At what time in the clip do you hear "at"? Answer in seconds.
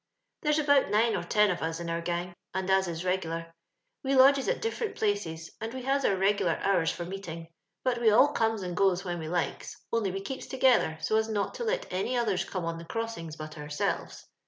4.55-4.59